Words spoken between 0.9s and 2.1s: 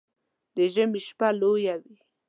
شپه لويه وي